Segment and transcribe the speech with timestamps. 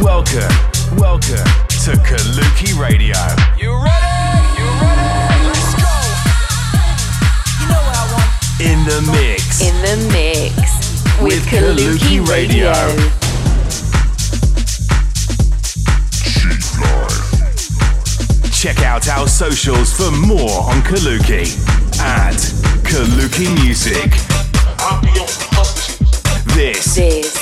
[0.00, 0.54] Welcome,
[0.96, 1.44] welcome
[1.84, 3.20] to Kaluki Radio.
[3.60, 4.40] You ready?
[4.56, 5.36] You ready?
[5.44, 5.92] Let's go.
[7.60, 8.32] You know what I want.
[8.58, 9.60] In the mix.
[9.60, 10.56] In the mix
[11.20, 12.72] with, With Kaluki, Kaluki Radio.
[12.72, 13.10] Radio.
[18.50, 21.54] Check out our socials for more on Kaluki
[22.00, 22.36] at
[22.82, 24.10] Kaluki Music.
[26.56, 27.36] This This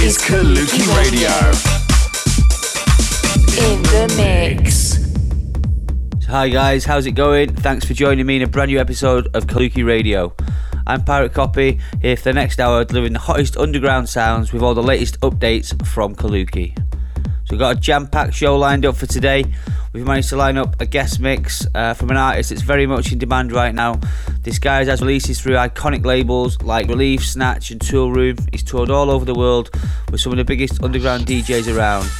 [0.00, 1.28] is Kaluki Radio.
[3.58, 4.94] in the mix.
[6.28, 7.52] Hi guys, how's it going?
[7.56, 10.32] Thanks for joining me in a brand new episode of Kaluki Radio.
[10.86, 14.74] I'm Pirate Copy here for the next hour delivering the hottest underground sounds with all
[14.74, 16.78] the latest updates from Kaluki.
[17.24, 19.46] So we've got a jam-packed show lined up for today.
[19.96, 23.12] We've managed to line up a guest mix uh, from an artist that's very much
[23.12, 23.98] in demand right now.
[24.42, 28.46] This guy has releases through iconic labels like Relief, Snatch and Toolroom.
[28.52, 29.70] He's toured all over the world
[30.12, 32.10] with some of the biggest underground DJs around.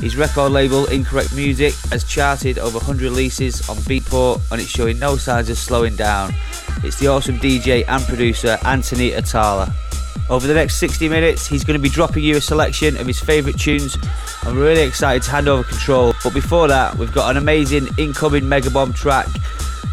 [0.00, 4.98] His record label, Incorrect Music, has charted over 100 releases on Beatport and it's showing
[4.98, 6.34] no signs of slowing down.
[6.82, 9.72] It's the awesome DJ and producer Anthony Attalla.
[10.30, 13.20] Over the next 60 minutes, he's going to be dropping you a selection of his
[13.20, 13.98] favourite tunes.
[14.44, 16.14] I'm really excited to hand over control.
[16.22, 19.28] But before that, we've got an amazing incoming Megabomb track.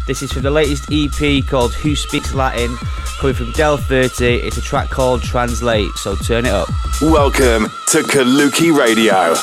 [0.06, 2.74] This is from the latest EP called Who Speaks Latin,
[3.18, 4.36] coming from Del 30.
[4.36, 6.68] It's a track called Translate, so turn it up.
[7.00, 9.34] Welcome to Kaluki Radio.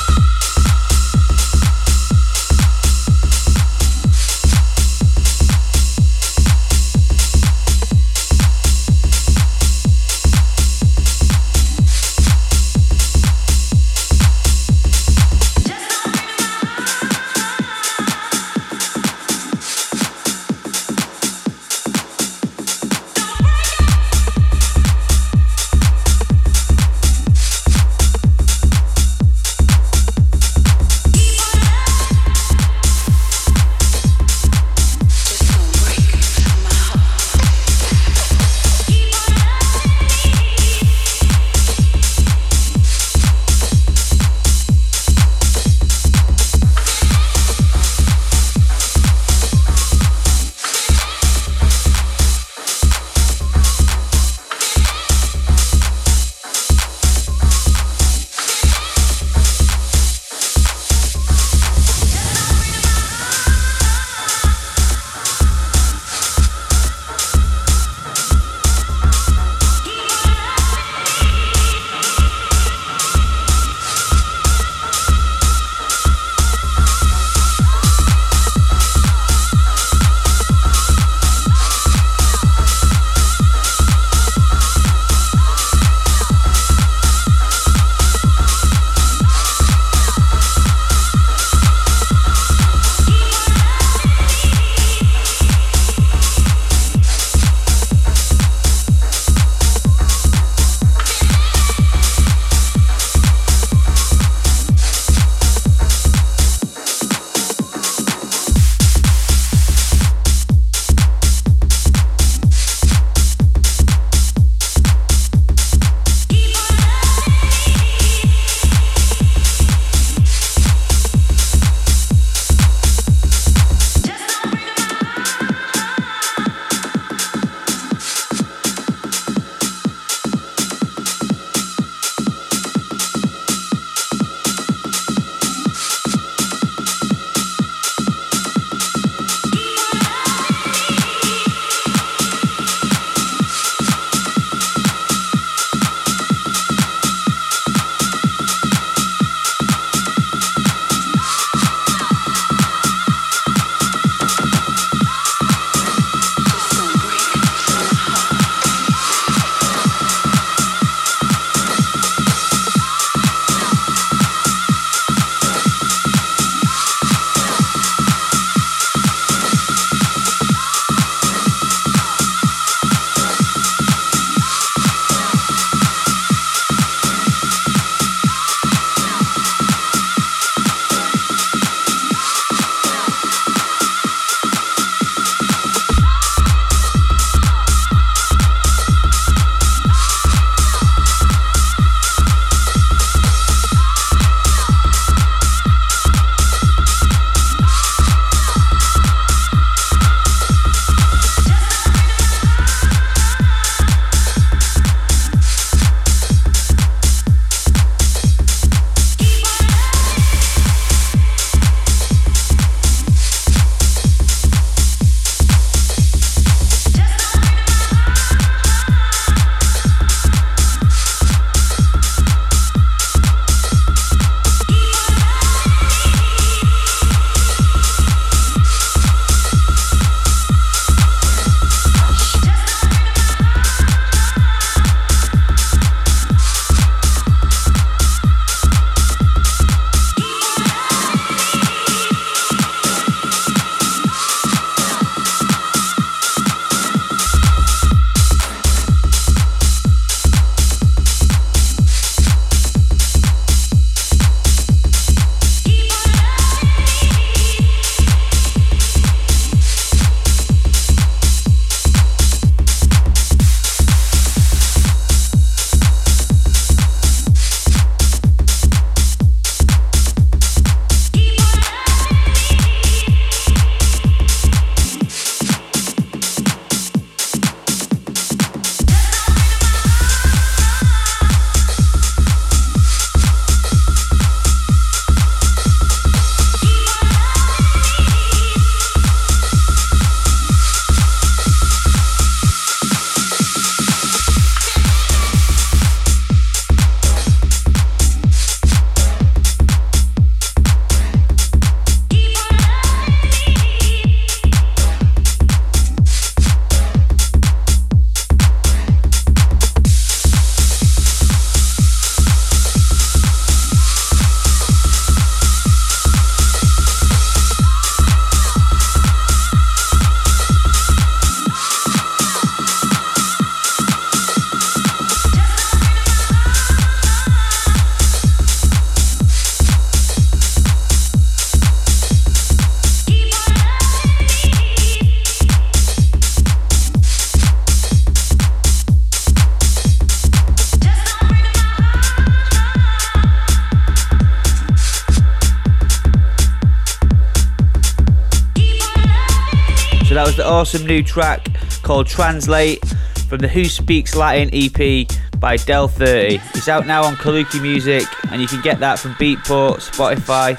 [350.58, 351.46] Awesome new track
[351.84, 352.84] called Translate
[353.28, 355.06] from the Who Speaks Latin EP
[355.38, 356.40] by Del 30.
[356.54, 358.02] It's out now on Kaluki Music,
[358.32, 360.56] and you can get that from Beatport, Spotify,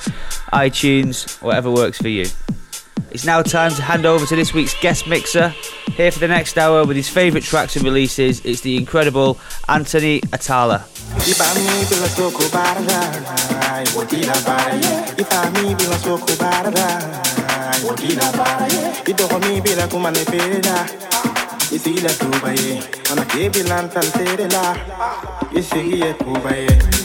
[0.53, 2.27] iTunes, whatever works for you.
[3.11, 5.49] It's now time to hand over to this week's guest mixer.
[5.97, 9.37] Here for the next hour with his favourite tracks and releases, it's the incredible
[9.67, 10.85] Anthony Attalla.
[17.79, 18.93] Baradai, wotila baraye.
[19.07, 19.87] Ifami bila
[20.25, 20.85] pereda,
[21.71, 22.83] isila tubaye.
[23.11, 24.75] Ana ke bilan tanterela,
[25.53, 26.98] isigiye tubaye.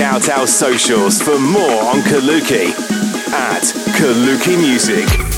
[0.00, 2.70] Out our socials for more on Kaluki
[3.32, 3.62] at
[3.94, 5.29] Kaluki Music.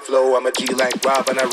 [0.00, 0.36] flow.
[0.36, 0.94] I'm a G like
[1.28, 1.44] and I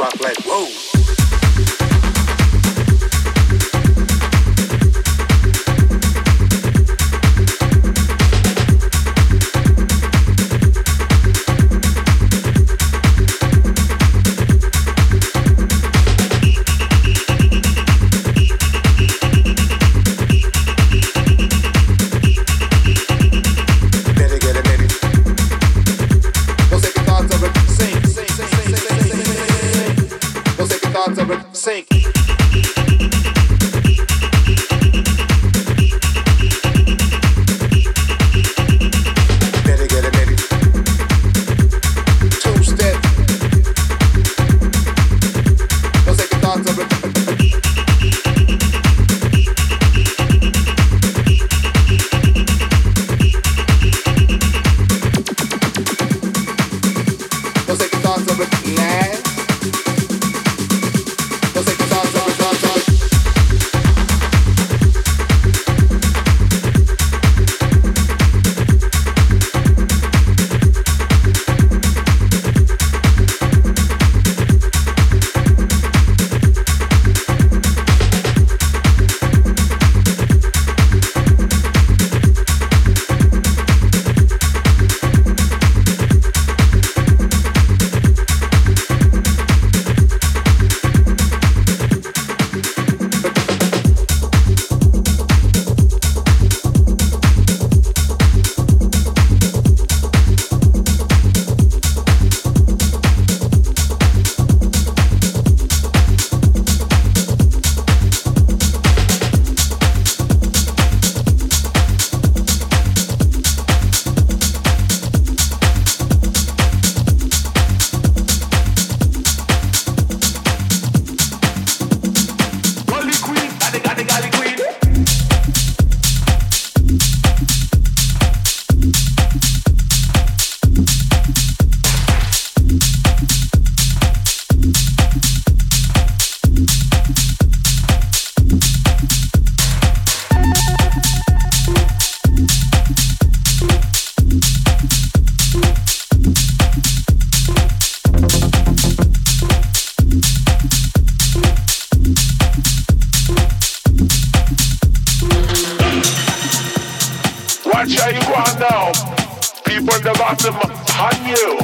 [160.13, 161.59] the bottom on you.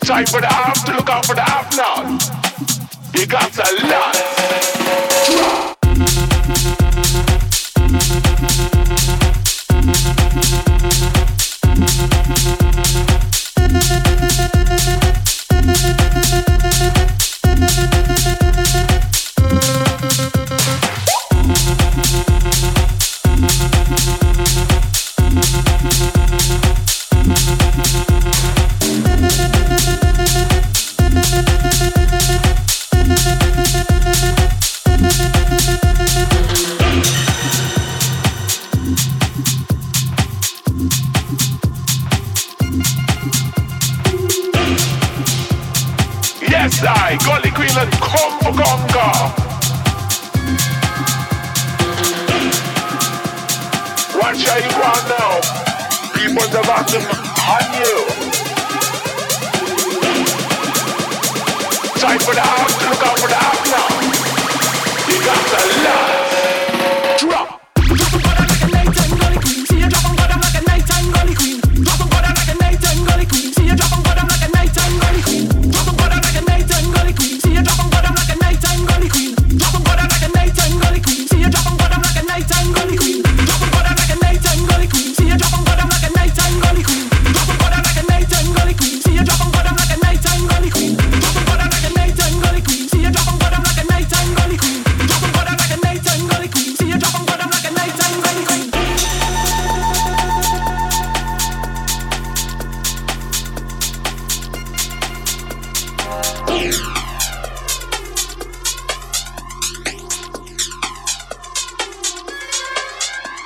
[0.00, 0.48] Time for the
[0.86, 1.42] to look out for the
[1.76, 2.18] now.
[3.14, 4.16] You got a lot.
[5.26, 5.73] Drop.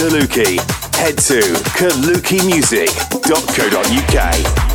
[0.00, 0.56] Kaluki,
[0.96, 1.40] head to
[1.76, 4.69] kalukimusic.co.uk.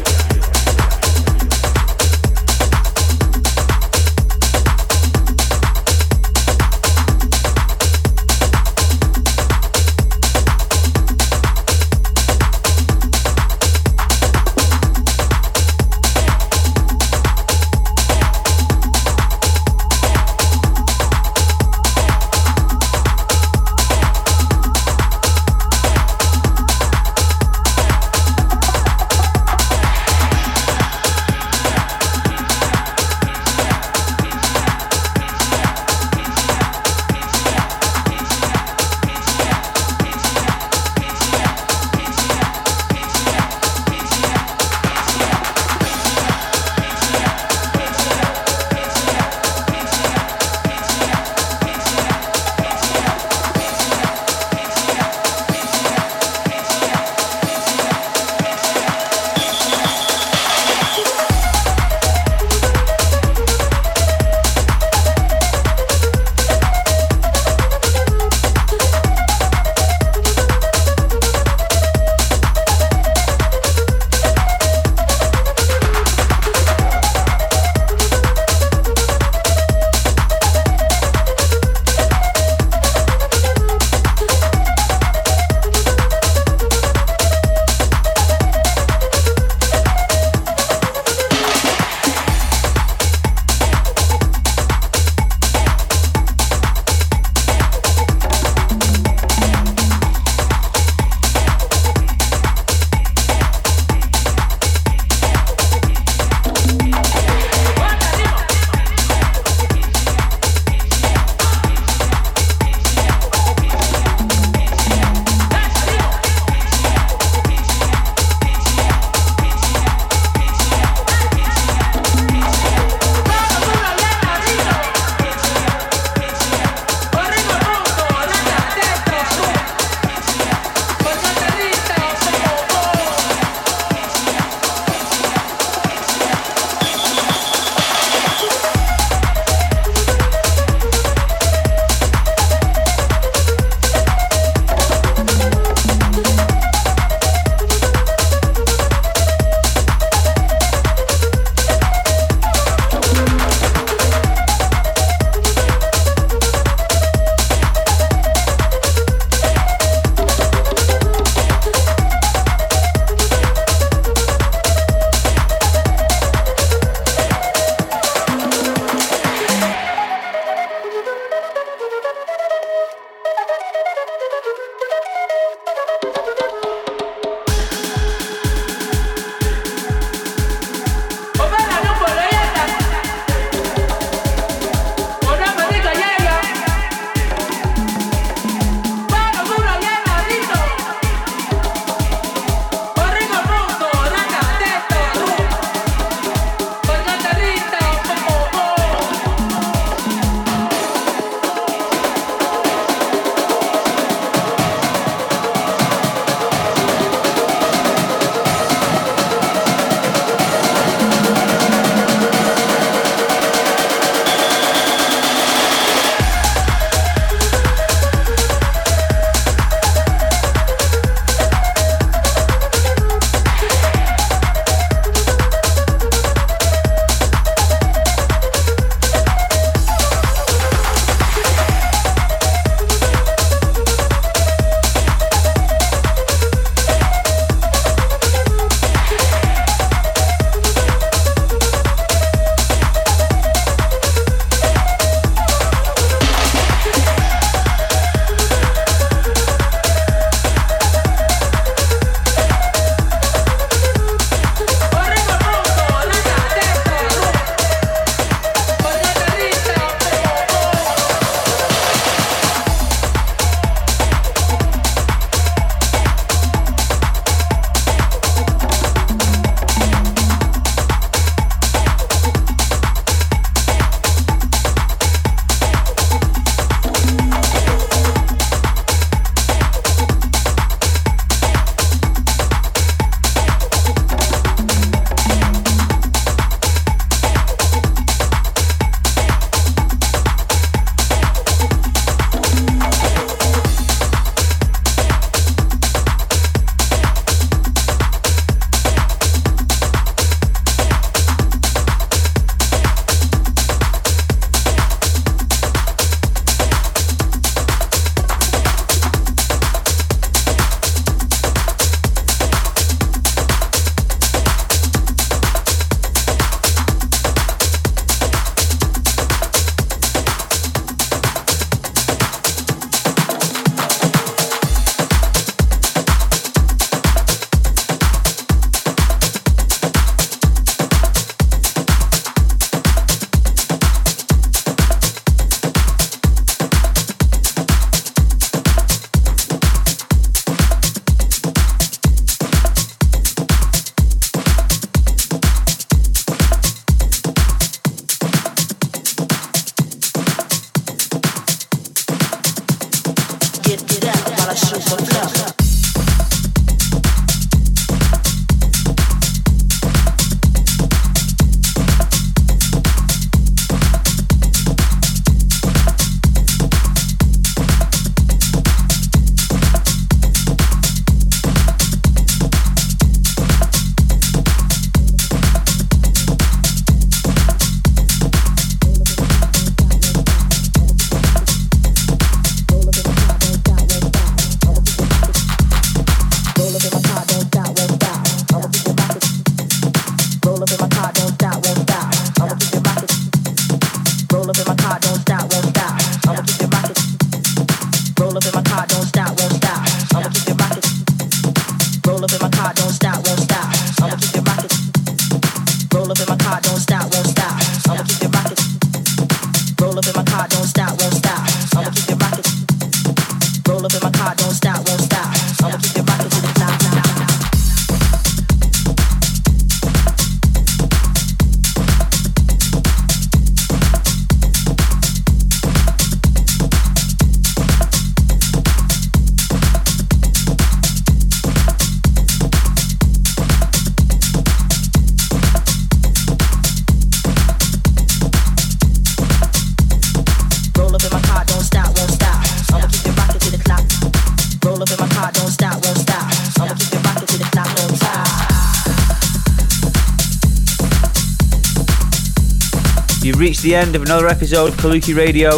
[453.66, 455.58] the end of another episode of Kaluki Radio.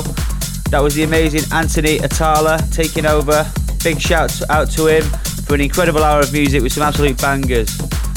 [0.72, 3.46] That was the amazing Anthony Attalla taking over.
[3.84, 5.04] Big shout out to him
[5.44, 7.70] for an incredible hour of music with some absolute bangers.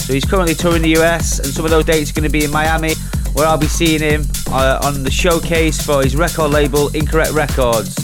[0.07, 2.45] So he's currently touring the US, and some of those dates are going to be
[2.45, 2.95] in Miami,
[3.32, 4.22] where I'll be seeing him
[4.53, 7.97] uh, on the showcase for his record label Incorrect Records.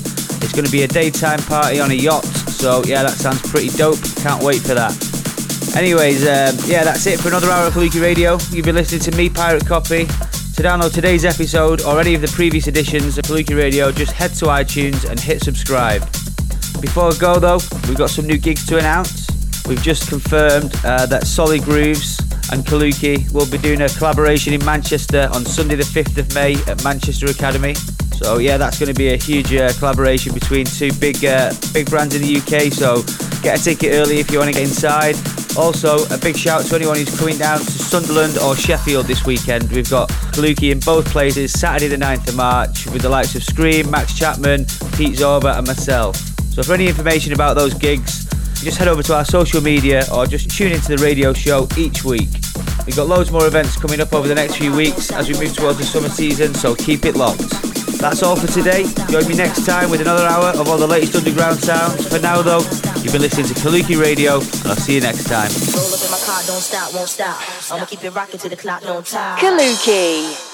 [0.42, 3.68] It's going to be a daytime party on a yacht, so yeah, that sounds pretty
[3.68, 4.02] dope.
[4.16, 4.90] Can't wait for that.
[5.76, 8.38] Anyways, um, yeah, that's it for another hour of Kaluki Radio.
[8.50, 10.08] You've been listening to me, Pirate Copy.
[10.56, 14.32] To download today's episode or any of the previous editions of Kaluki Radio, just head
[14.36, 16.00] to iTunes and hit subscribe.
[16.80, 19.28] Before I go though, we've got some new gigs to announce.
[19.66, 22.20] We've just confirmed uh, that Solid Grooves
[22.52, 26.54] and Kaluki will be doing a collaboration in Manchester on Sunday, the 5th of May
[26.72, 27.74] at Manchester Academy.
[28.14, 31.90] So yeah, that's going to be a huge uh, collaboration between two big uh, big
[31.90, 32.72] brands in the UK.
[32.72, 33.02] So
[33.42, 35.16] get a ticket early if you want to get inside.
[35.58, 39.70] Also, a big shout to anyone who's coming down to Sunderland or Sheffield this weekend.
[39.72, 43.42] We've got Kaluki in both places Saturday the 9th of March with the likes of
[43.42, 46.16] Skream, Max Chapman, Pete Zorba, and myself.
[46.52, 48.26] So for any information about those gigs,
[48.62, 52.04] just head over to our social media or just tune into the radio show each
[52.04, 52.28] week.
[52.84, 55.56] We've got loads more events coming up over the next few weeks as we move
[55.56, 57.75] towards the summer season, so keep it locked.
[57.98, 58.84] That's all for today.
[59.08, 62.06] Join me next time with another hour of all the latest underground sounds.
[62.08, 62.60] For now, though,
[63.02, 65.50] you've been listening to Kaluki Radio, and I'll see you next time.
[65.74, 67.40] Roll up in my car, don't stop, won't stop.
[67.72, 69.38] I'ma keep it rocking till the clock don't time.
[69.38, 70.45] Kaluki.